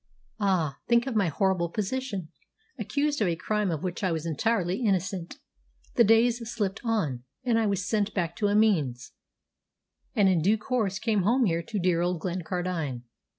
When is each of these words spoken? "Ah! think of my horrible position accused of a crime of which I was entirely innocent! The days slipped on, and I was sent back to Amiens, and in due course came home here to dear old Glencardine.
"Ah! 0.39 0.79
think 0.87 1.05
of 1.05 1.15
my 1.15 1.27
horrible 1.27 1.69
position 1.69 2.29
accused 2.79 3.21
of 3.21 3.27
a 3.27 3.35
crime 3.35 3.69
of 3.69 3.83
which 3.83 4.03
I 4.03 4.11
was 4.11 4.25
entirely 4.25 4.81
innocent! 4.83 5.35
The 5.93 6.03
days 6.03 6.39
slipped 6.51 6.81
on, 6.83 7.23
and 7.43 7.59
I 7.59 7.67
was 7.67 7.87
sent 7.87 8.11
back 8.15 8.35
to 8.37 8.49
Amiens, 8.49 9.11
and 10.15 10.27
in 10.27 10.41
due 10.41 10.57
course 10.57 10.97
came 10.97 11.21
home 11.21 11.45
here 11.45 11.61
to 11.61 11.77
dear 11.77 12.01
old 12.01 12.19
Glencardine. 12.19 13.03